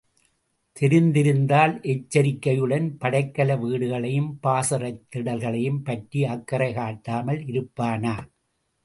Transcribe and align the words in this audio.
தெரிந்திருந்தால், 0.77 1.81
எச்சரிக்கையுடன் 1.83 2.97
படைக்கல 3.01 3.57
வீடுகளையும் 3.57 4.31
பாசறைத் 4.43 5.03
திடல்களையும் 5.15 5.79
பற்றி 5.83 6.23
அக்கறை 6.25 6.73
காட்டாமல் 6.73 7.41
இருப்பானா? 7.45 8.15